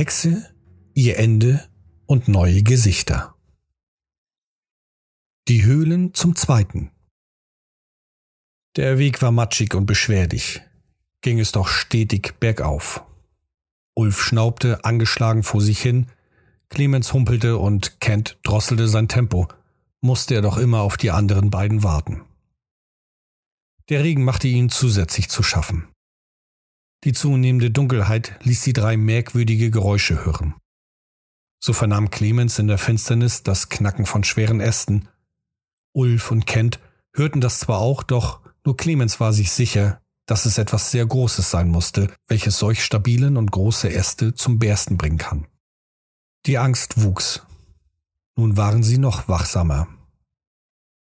Hexe, 0.00 0.48
ihr 0.94 1.18
Ende 1.18 1.62
und 2.06 2.26
neue 2.26 2.62
Gesichter. 2.62 3.34
Die 5.46 5.62
Höhlen 5.62 6.14
zum 6.14 6.36
zweiten. 6.36 6.90
Der 8.76 8.96
Weg 8.96 9.20
war 9.20 9.30
matschig 9.30 9.74
und 9.74 9.84
beschwerlich, 9.84 10.62
ging 11.20 11.38
es 11.38 11.52
doch 11.52 11.68
stetig 11.68 12.36
bergauf. 12.40 13.04
Ulf 13.94 14.22
schnaubte 14.22 14.86
angeschlagen 14.86 15.42
vor 15.42 15.60
sich 15.60 15.82
hin, 15.82 16.06
Clemens 16.70 17.12
humpelte 17.12 17.58
und 17.58 18.00
Kent 18.00 18.38
drosselte 18.42 18.88
sein 18.88 19.06
Tempo, 19.06 19.48
musste 20.00 20.34
er 20.34 20.40
doch 20.40 20.56
immer 20.56 20.80
auf 20.80 20.96
die 20.96 21.10
anderen 21.10 21.50
beiden 21.50 21.82
warten. 21.82 22.22
Der 23.90 24.02
Regen 24.02 24.24
machte 24.24 24.48
ihnen 24.48 24.70
zusätzlich 24.70 25.28
zu 25.28 25.42
schaffen. 25.42 25.89
Die 27.04 27.12
zunehmende 27.12 27.70
Dunkelheit 27.70 28.38
ließ 28.42 28.62
die 28.62 28.74
drei 28.74 28.96
merkwürdige 28.96 29.70
Geräusche 29.70 30.24
hören. 30.24 30.54
So 31.58 31.72
vernahm 31.72 32.10
Clemens 32.10 32.58
in 32.58 32.68
der 32.68 32.78
Finsternis 32.78 33.42
das 33.42 33.68
Knacken 33.68 34.06
von 34.06 34.24
schweren 34.24 34.60
Ästen. 34.60 35.08
Ulf 35.92 36.30
und 36.30 36.46
Kent 36.46 36.78
hörten 37.14 37.40
das 37.40 37.60
zwar 37.60 37.78
auch, 37.78 38.02
doch 38.02 38.40
nur 38.64 38.76
Clemens 38.76 39.20
war 39.20 39.32
sich 39.32 39.50
sicher, 39.50 40.00
dass 40.26 40.44
es 40.44 40.58
etwas 40.58 40.90
sehr 40.90 41.06
Großes 41.06 41.50
sein 41.50 41.68
musste, 41.68 42.12
welches 42.28 42.58
solch 42.58 42.84
stabilen 42.84 43.36
und 43.36 43.50
große 43.50 43.90
Äste 43.90 44.34
zum 44.34 44.58
Bersten 44.58 44.96
bringen 44.96 45.18
kann. 45.18 45.46
Die 46.46 46.58
Angst 46.58 47.02
wuchs. 47.02 47.42
Nun 48.36 48.56
waren 48.56 48.82
sie 48.82 48.98
noch 48.98 49.28
wachsamer. 49.28 49.88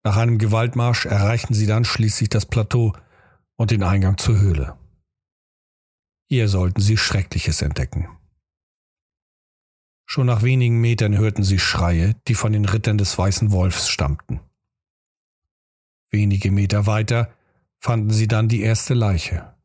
Nach 0.04 0.18
einem 0.18 0.38
Gewaltmarsch 0.38 1.06
erreichten 1.06 1.54
sie 1.54 1.66
dann 1.66 1.84
schließlich 1.84 2.30
das 2.30 2.46
Plateau 2.46 2.94
und 3.58 3.72
den 3.72 3.84
Eingang 3.84 4.18
zur 4.18 4.40
Höhle. 4.40 4.78
Hier 6.30 6.48
sollten 6.48 6.80
sie 6.80 6.96
Schreckliches 6.96 7.64
entdecken. 7.64 8.08
Schon 10.06 10.28
nach 10.28 10.44
wenigen 10.44 10.80
Metern 10.80 11.18
hörten 11.18 11.44
sie 11.44 11.58
Schreie, 11.58 12.16
die 12.28 12.36
von 12.36 12.54
den 12.54 12.66
Rittern 12.66 13.00
des 13.00 13.18
Weißen 13.18 13.52
Wolfs 13.52 13.90
stammten. 13.90 14.40
Wenige 16.12 16.52
Meter 16.52 16.86
weiter 16.86 17.34
fanden 17.80 18.12
sie 18.12 18.28
dann 18.28 18.48
die 18.48 18.62
erste 18.62 18.94
Leiche. 18.94 19.56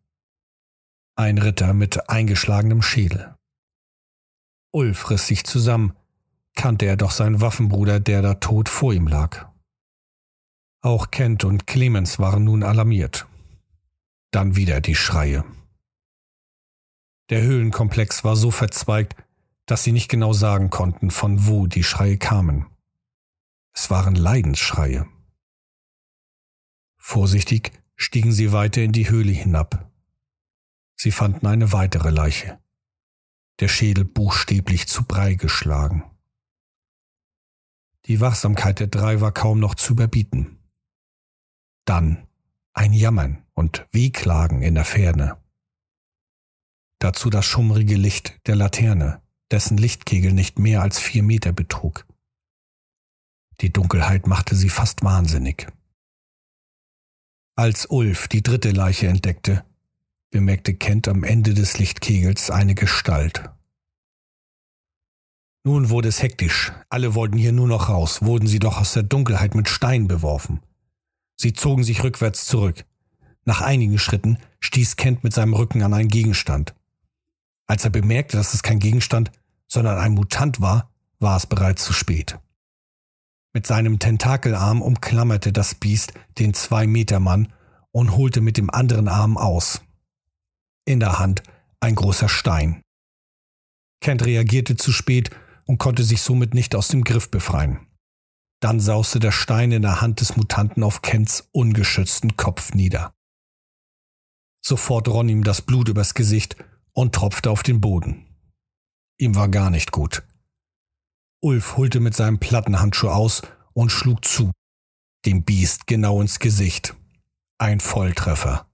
Ein 1.17 1.39
Ritter 1.39 1.75
mit 1.75 2.09
eingeschlagenem 2.09 2.83
Schädel. 2.83 3.35
Ulf 4.73 5.11
riss 5.11 5.27
sich 5.27 5.45
zusammen, 5.45 5.95
kannte 6.55 6.87
er 6.87 6.97
doch 6.97 7.11
seinen 7.11 7.41
Waffenbruder, 7.41 8.01
der 8.01 8.23
da 8.23 8.35
tot 8.35 8.69
vor 8.69 8.93
ihm 8.93 9.07
lag. 9.07 9.51
Auch 10.81 11.11
Kent 11.11 11.45
und 11.45 11.67
Clemens 11.67 12.19
waren 12.19 12.45
nun 12.45 12.63
alarmiert. 12.63 13.27
Dann 14.31 14.57
wieder 14.57 14.81
die 14.81 14.95
Schreie. 14.95 15.45
Der 17.31 17.43
Höhlenkomplex 17.43 18.25
war 18.25 18.37
so 18.37 18.51
verzweigt, 18.51 19.17
dass 19.67 19.83
sie 19.83 19.93
nicht 19.93 20.09
genau 20.09 20.33
sagen 20.33 20.69
konnten, 20.69 21.11
von 21.11 21.47
wo 21.47 21.67
die 21.67 21.85
Schreie 21.85 22.19
kamen. 22.19 22.67
Es 23.73 23.91
waren 23.91 24.15
Leidensschreie. 24.15 25.07
Vorsichtig 26.99 27.73
stiegen 27.97 28.33
sie 28.33 28.53
weiter 28.53 28.83
in 28.83 28.93
die 28.93 29.09
Höhle 29.09 29.33
hinab. 29.33 29.91
Sie 30.97 31.11
fanden 31.11 31.47
eine 31.47 31.73
weitere 31.73 32.11
Leiche. 32.11 32.59
Der 33.61 33.69
Schädel 33.69 34.05
buchstäblich 34.05 34.87
zu 34.89 35.05
Brei 35.05 35.35
geschlagen. 35.35 36.05
Die 38.07 38.21
Wachsamkeit 38.21 38.81
der 38.81 38.89
drei 38.89 39.21
war 39.21 39.33
kaum 39.33 39.61
noch 39.61 39.75
zu 39.75 39.95
überbieten. 39.95 40.59
Dann 41.85 42.27
ein 42.75 42.93
Jammern 42.93 43.45
und 43.55 43.87
Wehklagen 43.93 44.63
in 44.63 44.75
der 44.75 44.85
Ferne. 44.85 45.44
Dazu 47.05 47.29
das 47.29 47.45
schummrige 47.45 47.97
Licht 47.97 48.41
der 48.47 48.57
Laterne, 48.57 49.21
dessen 49.51 49.77
Lichtkegel 49.77 50.33
nicht 50.33 50.59
mehr 50.59 50.81
als 50.81 50.99
vier 50.99 51.23
Meter 51.23 51.53
betrug. 51.53 52.07
Die 53.61 53.71
Dunkelheit 53.71 54.27
machte 54.27 54.57
sie 54.57 54.71
fast 54.71 55.05
wahnsinnig. 55.05 55.67
Als 57.57 57.85
Ulf 57.85 58.27
die 58.29 58.43
dritte 58.43 58.71
Leiche 58.71 59.09
entdeckte, 59.09 59.67
bemerkte 60.31 60.73
Kent 60.73 61.07
am 61.07 61.25
Ende 61.25 61.53
des 61.53 61.77
Lichtkegels 61.77 62.51
eine 62.51 62.75
Gestalt. 62.75 63.51
Nun 65.63 65.91
wurde 65.91 66.09
es 66.09 66.23
hektisch. 66.23 66.73
Alle 66.89 67.15
wollten 67.15 67.37
hier 67.37 67.53
nur 67.53 67.69
noch 67.69 67.91
raus, 67.91 68.23
wurden 68.23 68.47
sie 68.47 68.61
doch 68.61 68.79
aus 68.81 68.95
der 68.95 69.03
Dunkelheit 69.03 69.55
mit 69.55 69.69
Steinen 69.69 70.09
beworfen. 70.09 70.63
Sie 71.37 71.53
zogen 71.53 71.85
sich 71.85 72.03
rückwärts 72.03 72.47
zurück. 72.47 72.87
Nach 73.45 73.61
einigen 73.61 73.99
Schritten 73.99 74.39
stieß 74.61 74.97
Kent 74.97 75.23
mit 75.23 75.35
seinem 75.35 75.53
Rücken 75.53 75.83
an 75.83 75.93
einen 75.93 76.09
Gegenstand. 76.09 76.75
Als 77.67 77.85
er 77.85 77.91
bemerkte, 77.91 78.37
dass 78.37 78.55
es 78.55 78.63
kein 78.63 78.79
Gegenstand, 78.79 79.33
sondern 79.67 79.99
ein 79.99 80.13
Mutant 80.13 80.61
war, 80.61 80.91
war 81.19 81.37
es 81.37 81.47
bereits 81.47 81.85
zu 81.85 81.93
spät. 81.93 82.39
Mit 83.55 83.67
seinem 83.67 83.99
Tentakelarm 83.99 84.83
umklammerte 84.83 85.53
das 85.53 85.75
Biest 85.75 86.13
den 86.39 86.55
Zwei-Meter-Mann 86.55 87.53
und 87.93 88.17
holte 88.17 88.41
mit 88.41 88.57
dem 88.57 88.69
anderen 88.71 89.09
Arm 89.09 89.37
aus. 89.37 89.81
In 90.85 91.01
der 91.01 91.19
Hand 91.19 91.43
ein 91.81 91.95
großer 91.95 92.29
Stein. 92.29 92.83
Kent 94.01 94.25
reagierte 94.25 94.77
zu 94.77 94.93
spät 94.93 95.31
und 95.67 95.79
konnte 95.79 96.03
sich 96.03 96.21
somit 96.21 96.53
nicht 96.53 96.75
aus 96.75 96.89
dem 96.89 97.05
Griff 97.05 97.31
befreien. 97.31 97.87
Dann 98.61 98.81
sauste 98.81 99.21
der 99.21 99.33
Stein 99.33 99.73
in 99.73 99.83
der 99.83 100.01
Hand 100.01 100.21
des 100.21 100.37
Mutanten 100.37 100.83
auf 100.83 101.03
Kents 101.03 101.49
ungeschützten 101.53 102.37
Kopf 102.37 102.75
nieder. 102.75 103.15
Sofort 104.65 105.09
rann 105.09 105.29
ihm 105.29 105.45
das 105.45 105.63
Blut 105.63 105.89
übers 105.89 106.15
Gesicht 106.15 106.57
und 106.95 107.15
tropfte 107.15 107.51
auf 107.51 107.63
den 107.63 107.81
Boden. 107.81 108.27
Ihm 109.19 109.35
war 109.35 109.49
gar 109.49 109.71
nicht 109.71 109.93
gut. 109.93 110.23
Ulf 111.41 111.77
holte 111.77 112.01
mit 112.01 112.15
seinem 112.15 112.39
Plattenhandschuh 112.39 113.09
aus 113.09 113.43
und 113.75 113.91
schlug 113.91 114.25
zu, 114.25 114.51
dem 115.27 115.45
Biest 115.45 115.87
genau 115.87 116.21
ins 116.21 116.39
Gesicht. 116.39 116.95
Ein 117.59 117.81
Volltreffer. 117.81 118.67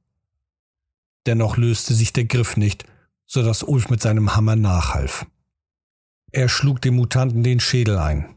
Dennoch 1.27 1.57
löste 1.57 1.95
sich 1.95 2.13
der 2.13 2.25
Griff 2.25 2.57
nicht, 2.57 2.85
so 3.27 3.43
dass 3.43 3.63
Ulf 3.63 3.91
mit 3.91 4.01
seinem 4.01 4.35
Hammer 4.37 4.57
nachhalf. 4.57 5.27
Er 6.33 6.49
schlug 6.49 6.81
dem 6.81 6.97
Mutanten 6.97 7.43
den 7.43 7.61
Schädel 7.61 7.99
ein. 7.99 8.37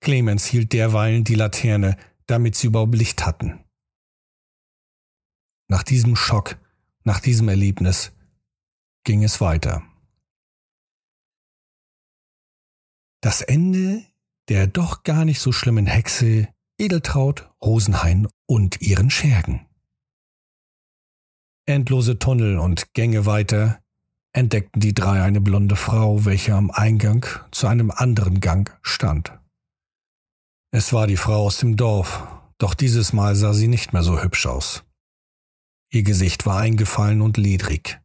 Clemens 0.00 0.46
hielt 0.46 0.72
derweilen 0.72 1.24
die 1.24 1.34
Laterne, 1.34 1.96
damit 2.26 2.56
sie 2.56 2.68
überhaupt 2.68 2.94
Licht 2.94 3.26
hatten. 3.26 3.64
Nach 5.68 5.82
diesem 5.82 6.16
Schock, 6.16 6.56
nach 7.04 7.20
diesem 7.20 7.48
Erlebnis, 7.48 8.12
ging 9.04 9.24
es 9.24 9.40
weiter. 9.40 9.82
Das 13.22 13.42
Ende 13.42 14.04
der 14.50 14.66
doch 14.66 15.04
gar 15.04 15.24
nicht 15.24 15.40
so 15.40 15.52
schlimmen 15.52 15.86
Hexe 15.86 16.48
Edeltraut, 16.76 17.48
Rosenhain 17.62 18.26
und 18.46 18.80
ihren 18.80 19.08
Schergen. 19.08 19.66
Endlose 21.66 22.18
Tunnel 22.18 22.58
und 22.58 22.92
Gänge 22.94 23.26
weiter 23.26 23.80
entdeckten 24.32 24.80
die 24.80 24.92
drei 24.92 25.22
eine 25.22 25.40
blonde 25.40 25.76
Frau, 25.76 26.24
welche 26.24 26.54
am 26.54 26.70
Eingang 26.72 27.26
zu 27.52 27.68
einem 27.68 27.92
anderen 27.92 28.40
Gang 28.40 28.76
stand. 28.82 29.38
Es 30.72 30.92
war 30.92 31.06
die 31.06 31.16
Frau 31.16 31.44
aus 31.44 31.58
dem 31.58 31.76
Dorf, 31.76 32.26
doch 32.58 32.74
dieses 32.74 33.12
Mal 33.12 33.36
sah 33.36 33.54
sie 33.54 33.68
nicht 33.68 33.92
mehr 33.92 34.02
so 34.02 34.20
hübsch 34.20 34.46
aus. 34.46 34.84
Ihr 35.92 36.02
Gesicht 36.02 36.44
war 36.46 36.58
eingefallen 36.58 37.20
und 37.20 37.36
ledrig. 37.36 38.00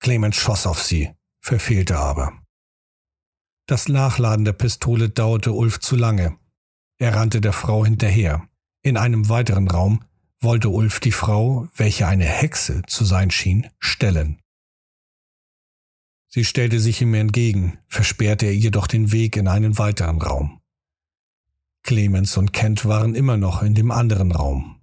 Clemens 0.00 0.36
schoss 0.36 0.66
auf 0.66 0.82
sie, 0.82 1.10
verfehlte 1.40 1.98
aber. 1.98 2.42
Das 3.66 3.88
Nachladen 3.88 4.44
der 4.44 4.52
Pistole 4.52 5.10
dauerte 5.10 5.52
Ulf 5.52 5.80
zu 5.80 5.96
lange. 5.96 6.38
Er 6.98 7.14
rannte 7.14 7.40
der 7.40 7.52
Frau 7.52 7.84
hinterher. 7.84 8.48
In 8.82 8.96
einem 8.96 9.28
weiteren 9.28 9.68
Raum 9.68 10.04
wollte 10.40 10.68
Ulf 10.68 11.00
die 11.00 11.12
Frau, 11.12 11.68
welche 11.74 12.06
eine 12.06 12.24
Hexe 12.24 12.82
zu 12.86 13.04
sein 13.04 13.30
schien, 13.30 13.68
stellen. 13.78 14.40
Sie 16.28 16.44
stellte 16.44 16.80
sich 16.80 17.00
ihm 17.00 17.14
entgegen, 17.14 17.78
versperrte 17.88 18.46
er 18.46 18.54
jedoch 18.54 18.86
den 18.86 19.10
Weg 19.10 19.36
in 19.36 19.48
einen 19.48 19.78
weiteren 19.78 20.20
Raum. 20.20 20.60
Clemens 21.82 22.36
und 22.36 22.52
Kent 22.52 22.84
waren 22.84 23.14
immer 23.14 23.36
noch 23.36 23.62
in 23.62 23.74
dem 23.74 23.90
anderen 23.90 24.32
Raum. 24.32 24.80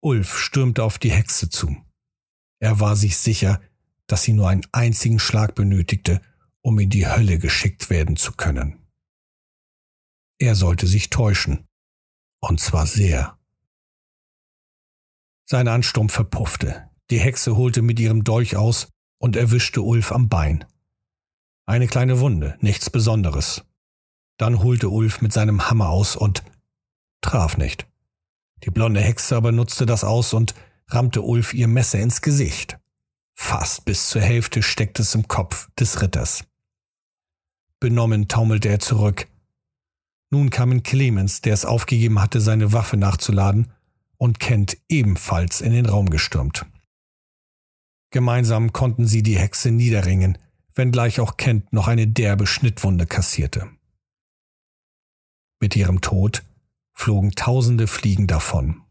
Ulf 0.00 0.38
stürmte 0.38 0.84
auf 0.84 0.98
die 0.98 1.10
Hexe 1.10 1.50
zu. 1.50 1.76
Er 2.60 2.78
war 2.78 2.94
sich 2.94 3.16
sicher, 3.16 3.60
dass 4.08 4.24
sie 4.24 4.32
nur 4.32 4.48
einen 4.48 4.66
einzigen 4.72 5.20
Schlag 5.20 5.54
benötigte, 5.54 6.20
um 6.62 6.78
in 6.80 6.90
die 6.90 7.06
Hölle 7.06 7.38
geschickt 7.38 7.90
werden 7.90 8.16
zu 8.16 8.32
können. 8.32 8.84
Er 10.40 10.54
sollte 10.54 10.86
sich 10.86 11.10
täuschen, 11.10 11.66
und 12.40 12.60
zwar 12.60 12.86
sehr. 12.86 13.38
Sein 15.46 15.68
Ansturm 15.68 16.08
verpuffte. 16.08 16.90
Die 17.10 17.20
Hexe 17.20 17.56
holte 17.56 17.80
mit 17.80 17.98
ihrem 18.00 18.24
Dolch 18.24 18.56
aus 18.56 18.88
und 19.18 19.36
erwischte 19.36 19.82
Ulf 19.82 20.12
am 20.12 20.28
Bein. 20.28 20.64
Eine 21.66 21.86
kleine 21.86 22.20
Wunde, 22.20 22.56
nichts 22.60 22.90
Besonderes. 22.90 23.64
Dann 24.38 24.62
holte 24.62 24.88
Ulf 24.88 25.20
mit 25.20 25.32
seinem 25.32 25.68
Hammer 25.70 25.88
aus 25.88 26.16
und 26.16 26.42
traf 27.20 27.56
nicht. 27.56 27.86
Die 28.64 28.70
blonde 28.70 29.00
Hexe 29.00 29.36
aber 29.36 29.52
nutzte 29.52 29.86
das 29.86 30.04
aus 30.04 30.32
und 30.32 30.54
rammte 30.88 31.22
Ulf 31.22 31.54
ihr 31.54 31.68
Messer 31.68 31.98
ins 31.98 32.22
Gesicht. 32.22 32.78
Fast 33.40 33.84
bis 33.84 34.10
zur 34.10 34.20
Hälfte 34.20 34.62
steckt 34.62 34.98
es 34.98 35.14
im 35.14 35.26
Kopf 35.28 35.70
des 35.78 36.02
Ritters. 36.02 36.44
Benommen 37.80 38.28
taumelte 38.28 38.68
er 38.68 38.80
zurück. 38.80 39.28
Nun 40.30 40.50
kamen 40.50 40.82
Clemens, 40.82 41.40
der 41.40 41.54
es 41.54 41.64
aufgegeben 41.64 42.20
hatte, 42.20 42.40
seine 42.40 42.72
Waffe 42.72 42.98
nachzuladen, 42.98 43.72
und 44.18 44.40
Kent 44.40 44.76
ebenfalls 44.88 45.60
in 45.62 45.72
den 45.72 45.86
Raum 45.86 46.10
gestürmt. 46.10 46.66
Gemeinsam 48.10 48.72
konnten 48.72 49.06
sie 49.06 49.22
die 49.22 49.38
Hexe 49.38 49.70
niederringen, 49.70 50.36
wenngleich 50.74 51.20
auch 51.20 51.36
Kent 51.36 51.72
noch 51.72 51.86
eine 51.86 52.08
derbe 52.08 52.46
Schnittwunde 52.46 53.06
kassierte. 53.06 53.70
Mit 55.60 55.76
ihrem 55.76 56.00
Tod 56.00 56.42
flogen 56.92 57.30
tausende 57.30 57.86
Fliegen 57.86 58.26
davon. 58.26 58.82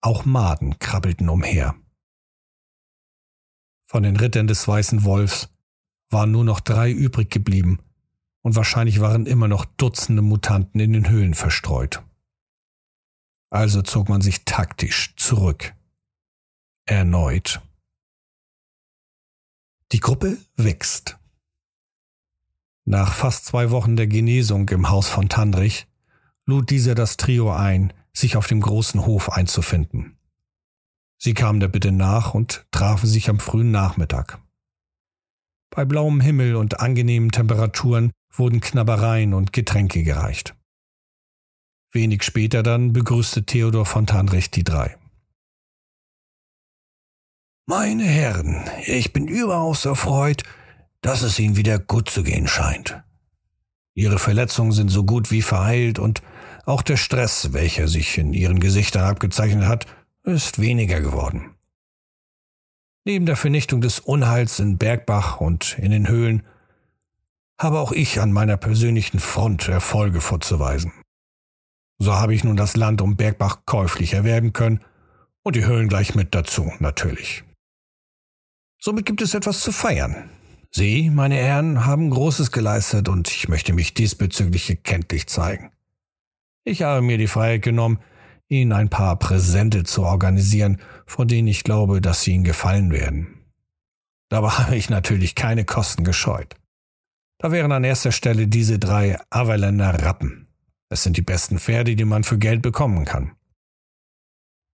Auch 0.00 0.24
Maden 0.24 0.78
krabbelten 0.78 1.28
umher. 1.28 1.74
Von 3.94 4.02
den 4.02 4.16
Rittern 4.16 4.48
des 4.48 4.66
Weißen 4.66 5.04
Wolfs 5.04 5.50
waren 6.10 6.32
nur 6.32 6.42
noch 6.42 6.58
drei 6.58 6.90
übrig 6.90 7.30
geblieben, 7.30 7.78
und 8.42 8.56
wahrscheinlich 8.56 8.98
waren 8.98 9.24
immer 9.24 9.46
noch 9.46 9.64
Dutzende 9.64 10.20
Mutanten 10.20 10.80
in 10.80 10.92
den 10.92 11.08
Höhlen 11.08 11.34
verstreut. 11.34 12.02
Also 13.50 13.82
zog 13.82 14.08
man 14.08 14.20
sich 14.20 14.44
taktisch 14.44 15.14
zurück. 15.14 15.76
Erneut. 16.86 17.62
Die 19.92 20.00
Gruppe 20.00 20.38
wächst. 20.56 21.16
Nach 22.84 23.12
fast 23.12 23.46
zwei 23.46 23.70
Wochen 23.70 23.94
der 23.94 24.08
Genesung 24.08 24.68
im 24.70 24.90
Haus 24.90 25.08
von 25.08 25.28
Tandrich 25.28 25.86
lud 26.46 26.68
dieser 26.68 26.96
das 26.96 27.16
Trio 27.16 27.52
ein, 27.52 27.92
sich 28.12 28.36
auf 28.36 28.48
dem 28.48 28.60
großen 28.60 29.06
Hof 29.06 29.30
einzufinden. 29.30 30.18
Sie 31.18 31.34
kamen 31.34 31.60
der 31.60 31.68
Bitte 31.68 31.92
nach 31.92 32.34
und 32.34 32.66
trafen 32.70 33.06
sich 33.06 33.28
am 33.28 33.38
frühen 33.38 33.70
Nachmittag. 33.70 34.40
Bei 35.70 35.84
blauem 35.84 36.20
Himmel 36.20 36.56
und 36.56 36.80
angenehmen 36.80 37.30
Temperaturen 37.32 38.12
wurden 38.32 38.60
Knabbereien 38.60 39.34
und 39.34 39.52
Getränke 39.52 40.02
gereicht. 40.02 40.54
Wenig 41.92 42.22
später 42.22 42.62
dann 42.62 42.92
begrüßte 42.92 43.44
Theodor 43.44 43.86
von 43.86 44.06
Tanrich 44.06 44.50
die 44.50 44.64
drei. 44.64 44.96
Meine 47.66 48.04
Herren, 48.04 48.68
ich 48.84 49.12
bin 49.12 49.26
überaus 49.26 49.84
erfreut, 49.84 50.42
dass 51.00 51.22
es 51.22 51.38
Ihnen 51.38 51.56
wieder 51.56 51.78
gut 51.78 52.10
zu 52.10 52.22
gehen 52.22 52.46
scheint. 52.46 53.02
Ihre 53.94 54.18
Verletzungen 54.18 54.72
sind 54.72 54.88
so 54.88 55.04
gut 55.04 55.30
wie 55.30 55.42
verheilt 55.42 55.98
und 55.98 56.22
auch 56.66 56.82
der 56.82 56.96
Stress, 56.96 57.52
welcher 57.52 57.88
sich 57.88 58.18
in 58.18 58.32
Ihren 58.32 58.58
Gesichtern 58.58 59.04
abgezeichnet 59.04 59.66
hat, 59.66 59.86
ist 60.24 60.60
weniger 60.60 61.00
geworden. 61.00 61.54
Neben 63.04 63.26
der 63.26 63.36
Vernichtung 63.36 63.80
des 63.82 64.00
Unheils 64.00 64.58
in 64.58 64.78
Bergbach 64.78 65.40
und 65.40 65.78
in 65.78 65.90
den 65.90 66.08
Höhlen 66.08 66.42
habe 67.60 67.78
auch 67.78 67.92
ich 67.92 68.20
an 68.20 68.32
meiner 68.32 68.56
persönlichen 68.56 69.20
Front 69.20 69.68
Erfolge 69.68 70.20
vorzuweisen. 70.20 70.92
So 71.98 72.14
habe 72.14 72.34
ich 72.34 72.42
nun 72.42 72.56
das 72.56 72.76
Land 72.76 73.02
um 73.02 73.16
Bergbach 73.16 73.66
käuflich 73.66 74.14
erwerben 74.14 74.52
können 74.52 74.80
und 75.42 75.54
die 75.54 75.66
Höhlen 75.66 75.88
gleich 75.88 76.14
mit 76.14 76.34
dazu, 76.34 76.72
natürlich. 76.80 77.44
Somit 78.80 79.06
gibt 79.06 79.22
es 79.22 79.34
etwas 79.34 79.60
zu 79.60 79.70
feiern. 79.70 80.30
Sie, 80.70 81.08
meine 81.10 81.36
Herren, 81.36 81.86
haben 81.86 82.10
Großes 82.10 82.50
geleistet 82.50 83.08
und 83.08 83.30
ich 83.30 83.48
möchte 83.48 83.72
mich 83.72 83.94
diesbezüglich 83.94 84.82
kenntlich 84.82 85.28
zeigen. 85.28 85.70
Ich 86.64 86.82
habe 86.82 87.00
mir 87.00 87.16
die 87.16 87.28
Freiheit 87.28 87.62
genommen, 87.62 88.00
Ihnen 88.54 88.72
ein 88.72 88.88
paar 88.88 89.18
Präsente 89.18 89.84
zu 89.84 90.04
organisieren, 90.04 90.80
von 91.06 91.28
denen 91.28 91.48
ich 91.48 91.64
glaube, 91.64 92.00
dass 92.00 92.22
sie 92.22 92.32
Ihnen 92.32 92.44
gefallen 92.44 92.90
werden. 92.90 93.44
Dabei 94.30 94.48
habe 94.58 94.76
ich 94.76 94.90
natürlich 94.90 95.34
keine 95.34 95.64
Kosten 95.64 96.04
gescheut. 96.04 96.56
Da 97.38 97.52
wären 97.52 97.72
an 97.72 97.84
erster 97.84 98.12
Stelle 98.12 98.48
diese 98.48 98.78
drei 98.78 99.18
Averländer 99.30 100.02
Rappen. 100.02 100.48
Es 100.88 101.02
sind 101.02 101.16
die 101.16 101.22
besten 101.22 101.58
Pferde, 101.58 101.96
die 101.96 102.04
man 102.04 102.24
für 102.24 102.38
Geld 102.38 102.62
bekommen 102.62 103.04
kann. 103.04 103.32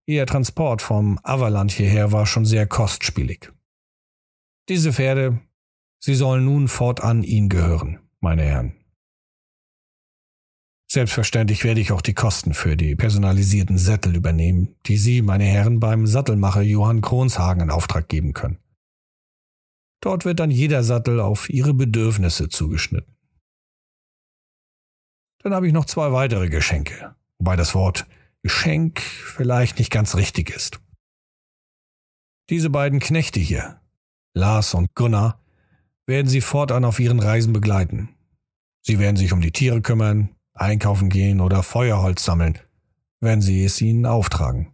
Ihr 0.06 0.26
Transport 0.26 0.82
vom 0.82 1.20
Averland 1.24 1.72
hierher 1.72 2.12
war 2.12 2.26
schon 2.26 2.46
sehr 2.46 2.68
kostspielig. 2.68 3.52
Diese 4.68 4.92
Pferde, 4.92 5.40
sie 6.00 6.16
sollen 6.16 6.46
nun 6.46 6.68
fortan 6.68 7.24
Ihnen 7.24 7.50
gehören, 7.50 8.00
meine 8.20 8.44
Herren. 8.44 8.79
Selbstverständlich 10.92 11.64
werde 11.64 11.82
ich 11.82 11.92
auch 11.92 12.02
die 12.02 12.16
Kosten 12.16 12.56
für 12.56 12.76
die 12.76 12.96
personalisierten 12.96 13.78
Sättel 13.78 14.16
übernehmen, 14.16 14.76
die 14.88 14.98
Sie, 14.98 15.22
meine 15.22 15.44
Herren, 15.44 15.80
beim 15.80 16.08
Sattelmacher 16.08 16.62
Johann 16.62 17.02
Kronshagen 17.02 17.62
in 17.62 17.70
Auftrag 17.70 18.10
geben 18.10 18.34
können. 18.34 18.58
Dort 20.02 20.26
wird 20.26 20.40
dann 20.40 20.50
jeder 20.50 20.84
Sattel 20.84 21.20
auf 21.20 21.50
Ihre 21.50 21.76
Bedürfnisse 21.76 22.50
zugeschnitten. 22.50 23.16
Dann 25.44 25.54
habe 25.54 25.68
ich 25.68 25.74
noch 25.74 25.86
zwei 25.86 26.12
weitere 26.12 26.50
Geschenke, 26.50 27.16
wobei 27.38 27.56
das 27.56 27.76
Wort 27.76 28.08
Geschenk 28.42 29.00
vielleicht 29.00 29.78
nicht 29.78 29.92
ganz 29.92 30.16
richtig 30.16 30.50
ist. 30.50 30.82
Diese 32.50 32.72
beiden 32.72 33.00
Knechte 33.00 33.40
hier, 33.40 33.80
Lars 34.34 34.74
und 34.74 34.96
Gunnar, 34.96 35.40
werden 36.08 36.28
sie 36.28 36.42
fortan 36.42 36.84
auf 36.84 37.00
ihren 37.00 37.20
Reisen 37.20 37.54
begleiten. 37.54 38.10
Sie 38.82 38.98
werden 38.98 39.18
sich 39.18 39.34
um 39.34 39.42
die 39.42 39.52
Tiere 39.52 39.82
kümmern, 39.82 40.36
einkaufen 40.60 41.10
gehen 41.10 41.42
oder 41.42 41.64
Feuerholz 41.64 42.24
sammeln, 42.24 42.60
wenn 43.20 43.42
sie 43.42 43.64
es 43.64 43.82
ihnen 43.82 44.06
auftragen. 44.06 44.74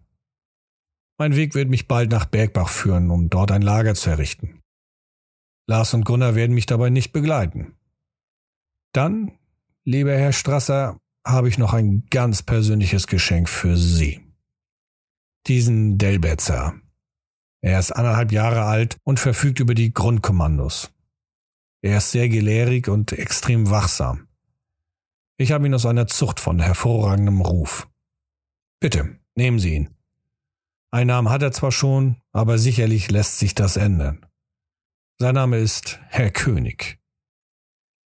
Mein 1.17 1.35
Weg 1.35 1.55
wird 1.55 1.69
mich 1.69 1.87
bald 1.87 2.11
nach 2.11 2.25
Bergbach 2.25 2.69
führen, 2.69 3.09
um 3.09 3.29
dort 3.29 3.51
ein 3.51 3.61
Lager 3.61 3.95
zu 3.95 4.09
errichten. 4.09 4.61
Lars 5.67 5.93
und 5.93 6.05
Gunnar 6.05 6.35
werden 6.35 6.53
mich 6.53 6.65
dabei 6.65 6.89
nicht 6.89 7.11
begleiten. 7.11 7.75
Dann, 8.91 9.31
lieber 9.83 10.13
Herr 10.13 10.33
Strasser, 10.33 10.97
habe 11.25 11.49
ich 11.49 11.57
noch 11.57 11.73
ein 11.73 12.05
ganz 12.11 12.43
persönliches 12.43 13.07
Geschenk 13.07 13.49
für 13.49 13.77
Sie. 13.77 14.21
Diesen 15.47 15.97
Delbetzer, 15.97 16.75
er 17.61 17.79
ist 17.79 17.91
anderthalb 17.91 18.31
Jahre 18.31 18.63
alt 18.65 18.97
und 19.03 19.19
verfügt 19.19 19.59
über 19.59 19.73
die 19.73 19.91
Grundkommandos. 19.91 20.91
Er 21.81 21.97
ist 21.97 22.11
sehr 22.11 22.29
gelehrig 22.29 22.87
und 22.87 23.11
extrem 23.11 23.69
wachsam. 23.69 24.24
Ich 25.37 25.51
habe 25.51 25.65
ihn 25.65 25.73
aus 25.73 25.85
einer 25.85 26.07
Zucht 26.07 26.39
von 26.39 26.59
hervorragendem 26.59 27.41
Ruf. 27.41 27.89
Bitte, 28.79 29.19
nehmen 29.35 29.59
Sie 29.59 29.75
ihn. 29.75 29.89
Einen 30.91 31.07
Namen 31.07 31.29
hat 31.29 31.41
er 31.41 31.51
zwar 31.51 31.73
schon, 31.73 32.21
aber 32.31 32.57
sicherlich 32.57 33.11
lässt 33.11 33.39
sich 33.39 33.53
das 33.53 33.75
ändern. 33.75 34.25
Sein 35.19 35.35
Name 35.35 35.57
ist 35.57 35.99
Herr 36.07 36.31
König. 36.31 36.99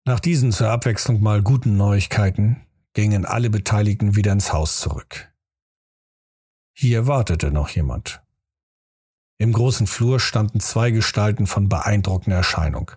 Nach 0.05 0.19
diesen 0.19 0.51
zur 0.51 0.69
Abwechslung 0.69 1.21
mal 1.21 1.41
guten 1.41 1.77
Neuigkeiten 1.77 2.65
gingen 2.93 3.25
alle 3.25 3.49
Beteiligten 3.49 4.15
wieder 4.15 4.31
ins 4.31 4.53
Haus 4.53 4.79
zurück. 4.79 5.33
Hier 6.77 7.07
wartete 7.07 7.51
noch 7.51 7.69
jemand. 7.69 8.21
Im 9.39 9.51
großen 9.51 9.87
Flur 9.87 10.19
standen 10.19 10.59
zwei 10.59 10.91
Gestalten 10.91 11.47
von 11.47 11.69
beeindruckender 11.69 12.37
Erscheinung. 12.37 12.91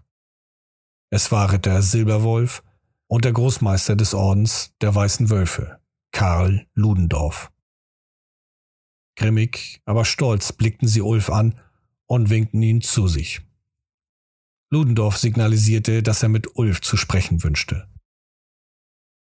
Es 1.10 1.32
war 1.32 1.50
Ritter 1.50 1.80
Silberwolf 1.80 2.62
und 3.08 3.24
der 3.24 3.32
Großmeister 3.32 3.96
des 3.96 4.14
Ordens 4.14 4.74
der 4.80 4.94
Weißen 4.94 5.30
Wölfe, 5.30 5.80
Karl 6.12 6.66
Ludendorff. 6.74 7.50
Grimmig, 9.16 9.82
aber 9.84 10.04
stolz 10.04 10.52
blickten 10.52 10.86
sie 10.86 11.02
Ulf 11.02 11.30
an 11.30 11.60
und 12.06 12.30
winkten 12.30 12.62
ihn 12.62 12.80
zu 12.80 13.08
sich. 13.08 13.40
Ludendorff 14.70 15.16
signalisierte, 15.16 16.02
dass 16.02 16.22
er 16.22 16.28
mit 16.28 16.56
Ulf 16.56 16.80
zu 16.82 16.96
sprechen 16.96 17.42
wünschte. 17.42 17.88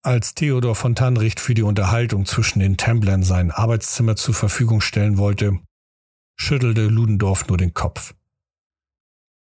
Als 0.04 0.36
Theodor 0.36 0.76
von 0.76 0.94
Tannricht 0.94 1.40
für 1.40 1.54
die 1.54 1.64
Unterhaltung 1.64 2.26
zwischen 2.26 2.60
den 2.60 2.78
Templern 2.78 3.24
sein 3.24 3.52
Arbeitszimmer 3.52 4.16
zur 4.16 4.34
Verfügung 4.34 4.82
stellen 4.82 5.18
wollte, 5.18 5.60
schüttelte 6.36 6.88
Ludendorff 6.88 7.48
nur 7.48 7.58
den 7.58 7.74
Kopf. 7.74 8.14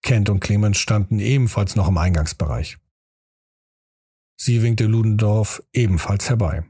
Kent 0.02 0.30
und 0.30 0.40
Clemens 0.40 0.78
standen 0.78 1.20
ebenfalls 1.20 1.76
noch 1.76 1.88
im 1.88 1.98
Eingangsbereich. 1.98 2.78
Sie 4.38 4.62
winkte 4.62 4.86
Ludendorff 4.86 5.64
ebenfalls 5.74 6.30
herbei. 6.30 6.66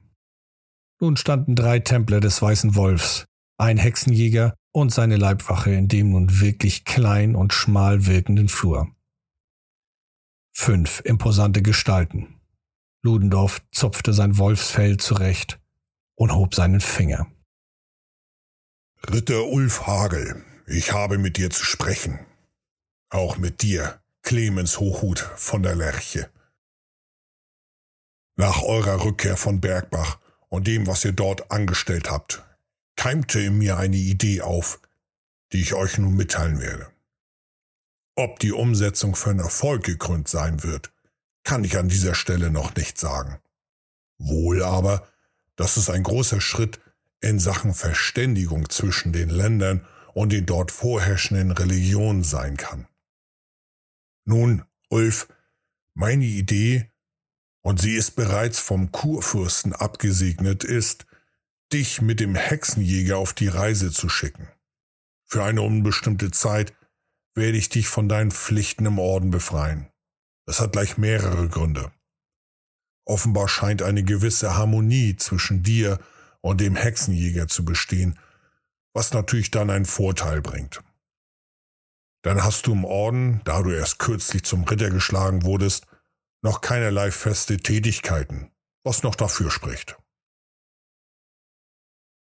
Nun 1.01 1.17
standen 1.17 1.55
drei 1.55 1.79
Templer 1.79 2.19
des 2.19 2.41
Weißen 2.41 2.75
Wolfs, 2.75 3.25
ein 3.57 3.77
Hexenjäger 3.77 4.55
und 4.71 4.93
seine 4.93 5.17
Leibwache 5.17 5.71
in 5.71 5.87
dem 5.87 6.11
nun 6.11 6.39
wirklich 6.39 6.85
klein 6.85 7.35
und 7.35 7.53
schmal 7.53 8.05
wirkenden 8.05 8.49
Flur. 8.49 8.93
Fünf 10.53 11.01
imposante 11.03 11.61
Gestalten. 11.61 12.39
Ludendorff 13.03 13.61
zupfte 13.71 14.13
sein 14.13 14.37
Wolfsfell 14.37 14.97
zurecht 14.97 15.59
und 16.15 16.33
hob 16.33 16.55
seinen 16.55 16.81
Finger. 16.81 17.27
Ritter 19.11 19.45
Ulf 19.45 19.85
Hagel, 19.85 20.43
ich 20.65 20.93
habe 20.93 21.17
mit 21.17 21.37
dir 21.37 21.49
zu 21.49 21.63
sprechen. 21.63 22.25
Auch 23.09 23.37
mit 23.37 23.61
dir, 23.61 24.01
Clemens 24.23 24.79
Hochhut 24.79 25.19
von 25.19 25.61
der 25.61 25.75
Lerche. 25.75 26.29
Nach 28.37 28.61
eurer 28.63 29.03
Rückkehr 29.03 29.37
von 29.37 29.61
Bergbach 29.61 30.19
und 30.49 30.67
dem, 30.67 30.87
was 30.87 31.05
ihr 31.05 31.13
dort 31.13 31.51
angestellt 31.51 32.09
habt, 32.09 32.43
keimte 32.95 33.39
in 33.39 33.57
mir 33.57 33.77
eine 33.77 33.95
Idee 33.95 34.41
auf, 34.41 34.81
die 35.53 35.61
ich 35.61 35.73
euch 35.73 35.97
nun 35.97 36.15
mitteilen 36.15 36.59
werde. 36.59 36.91
Ob 38.15 38.39
die 38.39 38.51
Umsetzung 38.51 39.15
für 39.15 39.29
einen 39.29 39.39
Erfolg 39.39 39.83
gekrönt 39.83 40.27
sein 40.27 40.63
wird, 40.63 40.91
kann 41.43 41.63
ich 41.63 41.77
an 41.77 41.89
dieser 41.89 42.15
Stelle 42.15 42.49
noch 42.49 42.75
nicht 42.75 42.97
sagen. 42.97 43.39
Wohl 44.17 44.63
aber, 44.63 45.07
dass 45.55 45.77
es 45.77 45.89
ein 45.89 46.03
großer 46.03 46.41
Schritt 46.41 46.79
in 47.21 47.39
Sachen 47.39 47.73
Verständigung 47.73 48.69
zwischen 48.69 49.13
den 49.13 49.29
Ländern 49.29 49.85
und 50.13 50.31
den 50.31 50.45
dort 50.45 50.71
vorherrschenden 50.71 51.51
Religionen 51.51 52.23
sein 52.23 52.57
kann. 52.57 52.87
Nun, 54.25 54.63
Ulf, 54.89 55.27
meine 55.93 56.25
Idee, 56.25 56.89
und 57.65 57.81
sie 57.81 57.95
ist 57.95 58.11
bereits 58.11 58.59
vom 58.59 58.91
Kurfürsten 58.91 59.73
abgesegnet, 59.73 60.63
ist, 60.63 61.07
dich 61.73 61.99
mit 61.99 62.19
dem 62.19 62.35
Hexenjäger 62.35 63.17
auf 63.17 63.33
die 63.33 63.47
Reise 63.47 63.91
zu 63.91 64.07
schicken. 64.07 64.47
Für 65.25 65.43
eine 65.43 65.63
unbestimmte 65.63 66.29
Zeit 66.29 66.75
werde 67.33 67.57
ich 67.57 67.69
dich 67.69 67.87
von 67.87 68.07
deinen 68.07 68.29
Pflichten 68.29 68.85
im 68.85 68.99
Orden 68.99 69.31
befreien. 69.31 69.87
Das 70.45 70.59
hat 70.59 70.73
gleich 70.73 70.99
mehrere 70.99 71.49
Gründe. 71.49 71.91
Offenbar 73.03 73.47
scheint 73.47 73.81
eine 73.81 74.03
gewisse 74.03 74.55
Harmonie 74.55 75.15
zwischen 75.15 75.63
dir 75.63 75.97
und 76.41 76.61
dem 76.61 76.75
Hexenjäger 76.75 77.47
zu 77.47 77.65
bestehen, 77.65 78.19
was 78.93 79.11
natürlich 79.11 79.49
dann 79.49 79.71
einen 79.71 79.85
Vorteil 79.85 80.39
bringt. 80.43 80.83
Dann 82.21 82.43
hast 82.43 82.67
du 82.67 82.73
im 82.73 82.85
Orden, 82.85 83.41
da 83.43 83.63
du 83.63 83.71
erst 83.71 83.97
kürzlich 83.97 84.43
zum 84.43 84.65
Ritter 84.65 84.91
geschlagen 84.91 85.41
wurdest, 85.41 85.87
noch 86.45 86.61
keinerlei 86.61 87.09
feste 87.09 87.57
Tätigkeiten, 87.57 88.51
was 88.83 89.01
noch 89.01 89.15
dafür 89.15 89.49
spricht. 89.49 89.97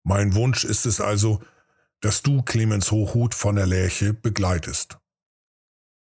Mein 0.02 0.34
Wunsch 0.34 0.64
ist 0.64 0.86
es 0.86 1.00
also, 1.00 1.40
dass 2.00 2.22
du 2.22 2.42
Clemens 2.42 2.90
Hochhut 2.90 3.32
von 3.32 3.54
der 3.54 3.68
Lerche 3.68 4.12
begleitest. 4.12 4.98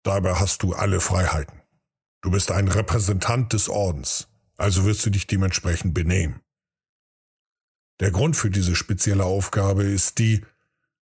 Dabei 0.04 0.36
hast 0.36 0.64
du 0.64 0.74
alle 0.74 1.02
Freiheiten. 1.02 1.62
Du 2.22 2.32
bist 2.32 2.50
ein 2.50 2.70
Repräsentant 2.70 3.52
des 3.52 3.68
Ordens, 3.68 4.30
also 4.56 4.86
wirst 4.86 5.06
du 5.06 5.10
dich 5.10 5.28
dementsprechend 5.28 5.94
benehmen. 5.94 6.40
Der 8.00 8.12
Grund 8.12 8.38
für 8.38 8.50
diese 8.50 8.78
spezielle 8.78 9.26
Aufgabe 9.26 9.84
ist 9.84 10.18
die, 10.20 10.46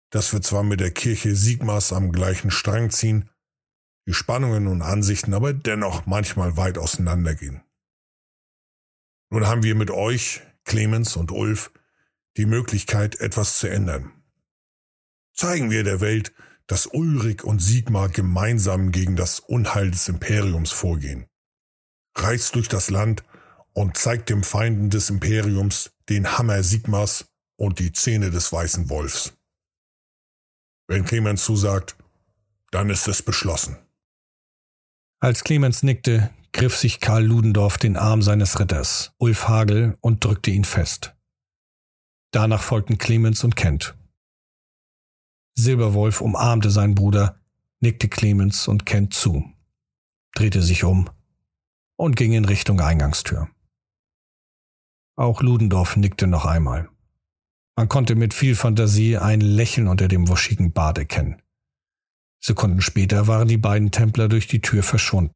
dass 0.10 0.34
wir 0.34 0.42
zwar 0.42 0.64
mit 0.64 0.80
der 0.80 0.92
Kirche 0.92 1.36
Sigmas 1.36 1.94
am 1.94 2.12
gleichen 2.12 2.50
Strang 2.50 2.90
ziehen, 2.90 3.30
die 4.08 4.14
Spannungen 4.14 4.68
und 4.68 4.82
Ansichten 4.82 5.34
aber 5.34 5.54
dennoch 5.54 6.06
manchmal 6.06 6.58
weit 6.58 6.78
auseinandergehen. 6.78 7.62
Nun 9.32 9.48
haben 9.48 9.64
wir 9.64 9.76
mit 9.76 9.90
euch, 9.92 10.42
Clemens 10.64 11.16
und 11.16 11.32
Ulf, 11.32 11.72
die 12.38 12.46
Möglichkeit, 12.46 13.20
etwas 13.20 13.60
zu 13.60 13.68
ändern. 13.68 14.12
Zeigen 15.34 15.72
wir 15.72 15.84
der 15.84 16.02
Welt, 16.02 16.34
dass 16.68 16.88
Ulrich 16.88 17.44
und 17.44 17.60
Sigmar 17.60 18.10
gemeinsam 18.10 18.92
gegen 18.92 19.16
das 19.16 19.40
Unheil 19.40 19.92
des 19.92 20.08
Imperiums 20.08 20.72
vorgehen. 20.72 21.28
Reist 22.16 22.56
durch 22.56 22.68
das 22.68 22.90
Land 22.90 23.24
und 23.74 23.98
zeigt 23.98 24.30
dem 24.30 24.44
Feinden 24.44 24.90
des 24.90 25.10
Imperiums 25.10 25.92
den 26.10 26.38
Hammer 26.38 26.64
Sigmars 26.64 27.26
und 27.58 27.80
die 27.80 27.92
Zähne 27.92 28.32
des 28.32 28.52
weißen 28.52 28.90
Wolfs. 28.90 29.34
Wenn 30.88 31.06
Clemens 31.06 31.44
zusagt, 31.44 31.96
dann 32.72 32.90
ist 32.90 33.08
es 33.08 33.22
beschlossen. 33.22 33.78
Als 35.26 35.44
Clemens 35.44 35.82
nickte, 35.82 36.30
griff 36.54 36.78
sich 36.78 37.00
Karl 37.00 37.26
Ludendorff 37.26 37.80
den 37.80 37.98
Arm 37.98 38.22
seines 38.22 38.60
Ritters, 38.60 39.16
Ulf 39.18 39.48
Hagel, 39.48 39.98
und 40.00 40.24
drückte 40.24 40.52
ihn 40.52 40.66
fest. 40.66 41.16
Danach 42.30 42.62
folgten 42.62 43.00
Clemens 43.00 43.44
und 43.44 43.56
Kent. 43.56 43.98
Silberwolf 45.56 46.22
umarmte 46.22 46.70
seinen 46.70 46.94
Bruder, 46.94 47.40
nickte 47.80 48.08
Clemens 48.08 48.68
und 48.68 48.86
Kent 48.86 49.16
zu, 49.16 49.44
drehte 50.36 50.62
sich 50.62 50.84
um 50.84 51.10
und 51.96 52.16
ging 52.16 52.34
in 52.34 52.46
Richtung 52.46 52.80
Eingangstür. 52.80 53.50
Auch 55.16 55.42
Ludendorff 55.42 55.98
nickte 55.98 56.28
noch 56.28 56.46
einmal. 56.46 56.88
Man 57.76 57.90
konnte 57.90 58.14
mit 58.14 58.36
viel 58.36 58.56
Fantasie 58.56 59.18
ein 59.18 59.42
Lächeln 59.42 59.88
unter 59.88 60.08
dem 60.08 60.28
wuschigen 60.28 60.72
Bart 60.72 61.00
erkennen. 61.00 61.42
Sekunden 62.46 62.80
später 62.80 63.26
waren 63.26 63.48
die 63.48 63.58
beiden 63.58 63.90
Templer 63.90 64.28
durch 64.28 64.46
die 64.46 64.62
Tür 64.62 64.84
verschwunden. 64.84 65.34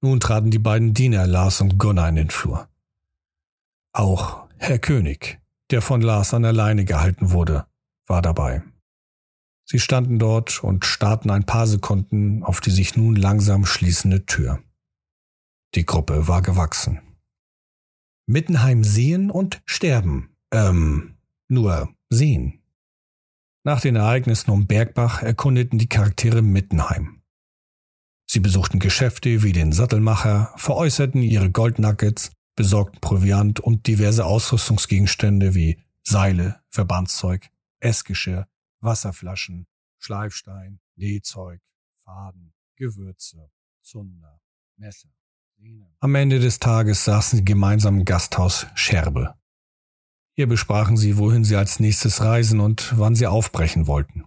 Nun 0.00 0.20
traten 0.20 0.52
die 0.52 0.60
beiden 0.60 0.94
Diener 0.94 1.26
Lars 1.26 1.60
und 1.60 1.76
Gunnar 1.76 2.08
in 2.08 2.14
den 2.14 2.30
Flur. 2.30 2.68
Auch 3.92 4.46
Herr 4.56 4.78
König, 4.78 5.40
der 5.72 5.82
von 5.82 6.00
Lars 6.00 6.34
an 6.34 6.42
der 6.42 6.52
Leine 6.52 6.84
gehalten 6.84 7.32
wurde, 7.32 7.66
war 8.06 8.22
dabei. 8.22 8.62
Sie 9.64 9.80
standen 9.80 10.20
dort 10.20 10.62
und 10.62 10.84
starrten 10.84 11.32
ein 11.32 11.46
paar 11.46 11.66
Sekunden 11.66 12.44
auf 12.44 12.60
die 12.60 12.70
sich 12.70 12.96
nun 12.96 13.16
langsam 13.16 13.66
schließende 13.66 14.24
Tür. 14.24 14.62
Die 15.74 15.84
Gruppe 15.84 16.28
war 16.28 16.42
gewachsen. 16.42 17.00
Mittenheim 18.26 18.84
sehen 18.84 19.32
und 19.32 19.60
sterben. 19.66 20.36
Ähm, 20.52 21.16
nur 21.48 21.92
sehen. 22.08 22.62
Nach 23.66 23.80
den 23.80 23.96
Ereignissen 23.96 24.52
um 24.52 24.68
Bergbach 24.68 25.22
erkundeten 25.24 25.76
die 25.76 25.88
Charaktere 25.88 26.40
Mittenheim. 26.40 27.20
Sie 28.24 28.38
besuchten 28.38 28.78
Geschäfte 28.78 29.42
wie 29.42 29.50
den 29.50 29.72
Sattelmacher, 29.72 30.52
veräußerten 30.54 31.20
ihre 31.20 31.50
Goldnuggets, 31.50 32.30
besorgten 32.54 33.00
Proviant 33.00 33.58
und 33.58 33.88
diverse 33.88 34.24
Ausrüstungsgegenstände 34.24 35.56
wie 35.56 35.82
Seile, 36.04 36.60
Verbandszeug, 36.68 37.48
Essgeschirr, 37.80 38.46
Wasserflaschen, 38.78 39.66
Schleifstein, 39.98 40.78
Nähzeug, 40.94 41.60
Faden, 42.04 42.54
Gewürze, 42.76 43.50
Zunder, 43.82 44.40
Messer. 44.76 45.08
Am 45.98 46.14
Ende 46.14 46.38
des 46.38 46.60
Tages 46.60 47.04
saßen 47.04 47.38
sie 47.40 47.44
gemeinsam 47.44 47.98
im 47.98 48.04
Gasthaus 48.04 48.68
Scherbe. 48.76 49.34
Hier 50.36 50.46
besprachen 50.46 50.98
sie, 50.98 51.16
wohin 51.16 51.44
sie 51.44 51.56
als 51.56 51.80
nächstes 51.80 52.20
reisen 52.20 52.60
und 52.60 52.92
wann 52.98 53.14
sie 53.14 53.26
aufbrechen 53.26 53.86
wollten. 53.86 54.24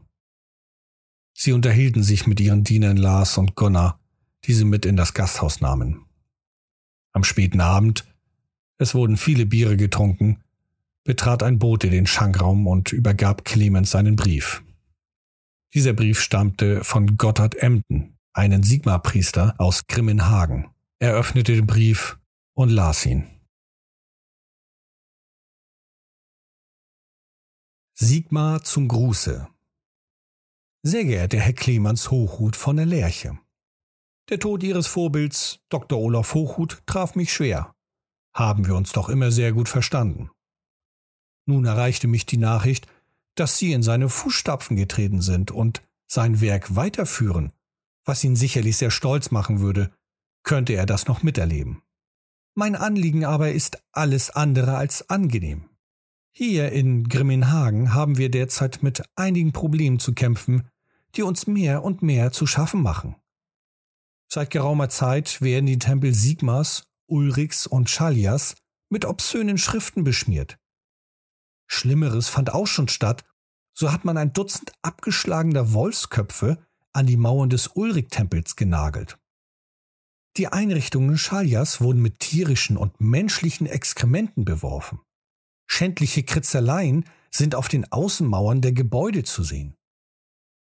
Sie 1.34 1.54
unterhielten 1.54 2.02
sich 2.02 2.26
mit 2.26 2.40
ihren 2.40 2.64
Dienern 2.64 2.98
Lars 2.98 3.38
und 3.38 3.56
Gunnar, 3.56 4.00
die 4.46 4.54
sie 4.54 4.66
mit 4.66 4.88
in 4.88 4.98
das 4.98 5.14
Gasthaus 5.14 5.62
nahmen. 5.62 6.06
Am 7.14 7.24
späten 7.24 7.62
Abend, 7.62 8.06
es 8.78 8.96
wurden 8.96 9.18
viele 9.18 9.46
Biere 9.46 9.78
getrunken, 9.78 10.44
betrat 11.04 11.44
ein 11.44 11.60
Bote 11.60 11.90
den 11.90 12.08
Schankraum 12.08 12.66
und 12.66 12.92
übergab 12.92 13.46
Clemens 13.46 13.92
seinen 13.92 14.16
Brief. 14.16 14.64
Dieser 15.76 15.94
Brief 15.94 16.20
stammte 16.20 16.84
von 16.84 17.18
Gotthard 17.18 17.56
Emden, 17.56 18.18
einen 18.34 18.64
Sigmarpriester 18.64 19.54
aus 19.60 19.86
Grimmenhagen. 19.86 20.70
Er 20.98 21.14
öffnete 21.14 21.56
den 21.56 21.68
Brief 21.68 22.18
und 22.54 22.70
las 22.70 23.06
ihn. 23.06 23.39
Sigmar 28.02 28.64
zum 28.64 28.88
Gruße. 28.88 29.50
Sehr 30.84 31.04
geehrter 31.04 31.38
Herr 31.38 31.52
Clemens 31.52 32.10
Hochhut 32.10 32.56
von 32.56 32.78
der 32.78 32.86
Lerche. 32.86 33.38
Der 34.30 34.40
Tod 34.40 34.64
Ihres 34.64 34.88
Vorbilds, 34.88 35.60
Dr. 35.68 36.00
Olaf 36.00 36.34
Hochhut, 36.34 36.82
traf 36.86 37.16
mich 37.16 37.34
schwer. 37.34 37.76
Haben 38.34 38.66
wir 38.66 38.76
uns 38.76 38.94
doch 38.94 39.10
immer 39.10 39.32
sehr 39.32 39.52
gut 39.52 39.68
verstanden. 39.68 40.30
Nun 41.46 41.66
erreichte 41.66 42.08
mich 42.08 42.26
die 42.26 42.38
Nachricht, 42.38 42.88
dass 43.36 43.58
Sie 43.58 43.74
in 43.74 43.84
seine 43.84 44.08
Fußstapfen 44.08 44.78
getreten 44.78 45.20
sind 45.22 45.52
und 45.52 45.82
sein 46.08 46.40
Werk 46.40 46.78
weiterführen, 46.78 47.52
was 48.06 48.24
ihn 48.24 48.38
sicherlich 48.38 48.78
sehr 48.78 48.92
stolz 48.92 49.30
machen 49.30 49.60
würde, 49.60 49.92
könnte 50.44 50.72
er 50.72 50.86
das 50.86 51.08
noch 51.08 51.22
miterleben. 51.22 51.82
Mein 52.56 52.78
Anliegen 52.78 53.26
aber 53.26 53.52
ist 53.52 53.84
alles 53.92 54.30
andere 54.30 54.78
als 54.78 55.10
angenehm. 55.10 55.69
Hier 56.42 56.72
in 56.72 57.10
Grimmenhagen 57.10 57.94
haben 57.94 58.18
wir 58.18 58.32
derzeit 58.32 58.82
mit 58.82 59.04
einigen 59.18 59.52
Problemen 59.52 60.00
zu 60.00 60.14
kämpfen, 60.14 60.70
die 61.16 61.22
uns 61.22 61.48
mehr 61.48 61.84
und 61.84 62.02
mehr 62.02 62.32
zu 62.32 62.48
schaffen 62.48 62.82
machen. 62.82 63.18
Seit 64.32 64.50
geraumer 64.50 64.88
Zeit 64.88 65.42
werden 65.42 65.66
die 65.66 65.80
Tempel 65.80 66.14
Sigmas, 66.14 66.88
Ulrichs 67.08 67.68
und 67.68 67.90
Schalias 67.90 68.56
mit 68.88 69.04
obszönen 69.04 69.58
Schriften 69.58 70.06
beschmiert. 70.06 70.58
Schlimmeres 71.68 72.30
fand 72.30 72.54
auch 72.54 72.68
schon 72.68 72.88
statt, 72.88 73.26
so 73.74 73.92
hat 73.92 74.06
man 74.06 74.16
ein 74.16 74.32
Dutzend 74.32 74.72
abgeschlagener 74.82 75.74
Wolfsköpfe 75.74 76.66
an 76.94 77.06
die 77.06 77.18
Mauern 77.18 77.50
des 77.50 77.68
Ulrich-Tempels 77.68 78.56
genagelt. 78.56 79.20
Die 80.38 80.48
Einrichtungen 80.48 81.18
Schalias 81.18 81.82
wurden 81.82 82.02
mit 82.02 82.22
tierischen 82.22 82.78
und 82.78 83.02
menschlichen 83.02 83.68
Exkrementen 83.68 84.46
beworfen. 84.46 85.02
Schändliche 85.72 86.24
Kritzeleien 86.24 87.06
sind 87.32 87.54
auf 87.54 87.68
den 87.68 87.90
Außenmauern 87.92 88.62
der 88.62 88.74
Gebäude 88.74 89.24
zu 89.24 89.44
sehen. 89.44 89.76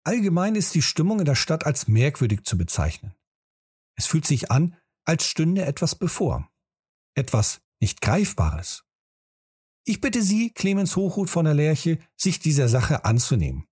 Allgemein 0.04 0.56
ist 0.56 0.76
die 0.76 0.82
Stimmung 0.82 1.20
in 1.20 1.26
der 1.26 1.36
Stadt 1.36 1.66
als 1.66 1.88
merkwürdig 1.88 2.44
zu 2.44 2.58
bezeichnen. 2.58 3.16
Es 3.96 4.06
fühlt 4.06 4.28
sich 4.28 4.52
an, 4.52 4.76
als 5.06 5.26
stünde 5.26 5.66
etwas 5.66 5.96
bevor. 5.96 6.50
Etwas 7.16 7.62
nicht 7.80 8.02
Greifbares. 8.02 8.84
Ich 9.86 10.02
bitte 10.02 10.22
Sie, 10.22 10.52
Clemens 10.52 10.98
Hochhut 10.98 11.30
von 11.30 11.46
der 11.46 11.54
Lerche, 11.54 12.00
sich 12.18 12.40
dieser 12.40 12.68
Sache 12.68 13.06
anzunehmen. 13.06 13.66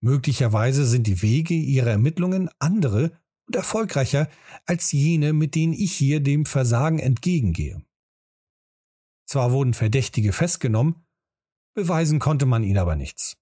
Möglicherweise 0.00 0.84
sind 0.84 1.06
die 1.06 1.22
Wege 1.22 1.54
Ihrer 1.54 1.90
Ermittlungen 1.90 2.50
andere 2.58 3.16
und 3.46 3.54
erfolgreicher 3.54 4.28
als 4.66 4.90
jene, 4.90 5.32
mit 5.32 5.54
denen 5.54 5.72
ich 5.72 5.92
hier 5.92 6.20
dem 6.20 6.46
Versagen 6.46 6.98
entgegengehe. 6.98 7.84
Zwar 9.26 9.52
wurden 9.52 9.74
Verdächtige 9.74 10.32
festgenommen, 10.32 11.06
beweisen 11.74 12.18
konnte 12.18 12.46
man 12.46 12.62
ihnen 12.62 12.78
aber 12.78 12.96
nichts. 12.96 13.36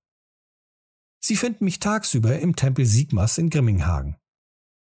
Sie 1.20 1.36
finden 1.36 1.64
mich 1.64 1.78
tagsüber 1.78 2.38
im 2.38 2.56
Tempel 2.56 2.84
Sigmas 2.84 3.38
in 3.38 3.50
Grimminghagen. 3.50 4.16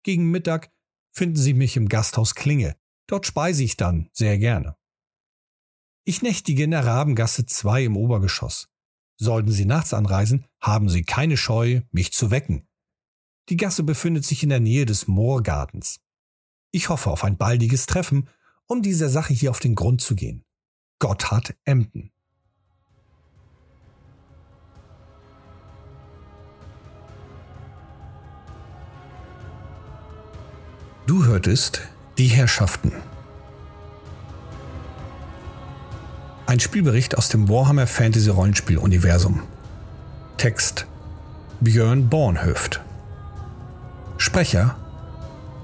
Gegen 0.02 0.30
Mittag 0.30 0.72
finden 1.12 1.36
Sie 1.36 1.54
mich 1.54 1.76
im 1.76 1.88
Gasthaus 1.88 2.34
Klinge. 2.34 2.76
Dort 3.06 3.26
speise 3.26 3.62
ich 3.62 3.76
dann 3.76 4.10
sehr 4.12 4.38
gerne. 4.38 4.76
Ich 6.04 6.22
nächtige 6.22 6.64
in 6.64 6.70
der 6.70 6.86
Rabengasse 6.86 7.46
2 7.46 7.84
im 7.84 7.96
Obergeschoss. 7.96 8.68
Sollten 9.18 9.50
Sie 9.50 9.64
nachts 9.64 9.94
anreisen, 9.94 10.46
haben 10.60 10.88
Sie 10.88 11.02
keine 11.02 11.36
Scheu, 11.36 11.82
mich 11.90 12.12
zu 12.12 12.30
wecken. 12.30 12.68
Die 13.48 13.56
Gasse 13.56 13.82
befindet 13.82 14.24
sich 14.24 14.42
in 14.42 14.50
der 14.50 14.60
Nähe 14.60 14.86
des 14.86 15.08
Moorgartens. 15.08 16.00
Ich 16.70 16.88
hoffe 16.88 17.10
auf 17.10 17.24
ein 17.24 17.36
baldiges 17.36 17.86
Treffen, 17.86 18.28
um 18.66 18.82
dieser 18.82 19.08
Sache 19.08 19.32
hier 19.32 19.50
auf 19.50 19.60
den 19.60 19.74
Grund 19.74 20.00
zu 20.00 20.14
gehen. 20.14 20.45
Gotthard 20.98 21.54
Emden. 21.66 22.10
Du 31.06 31.26
hörtest 31.26 31.82
Die 32.16 32.28
Herrschaften. 32.28 32.92
Ein 36.46 36.60
Spielbericht 36.60 37.18
aus 37.18 37.28
dem 37.28 37.50
Warhammer 37.50 37.86
Fantasy 37.86 38.30
Rollenspiel 38.30 38.78
Universum. 38.78 39.42
Text 40.38 40.86
Björn 41.60 42.08
Bornhöft. 42.08 42.80
Sprecher 44.16 44.76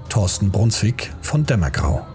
Thorsten 0.09 0.51
Brunswick 0.51 1.11
von 1.23 1.43
Dämmergrau. 1.43 2.05